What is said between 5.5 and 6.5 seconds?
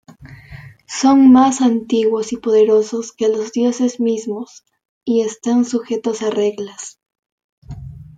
sujetos a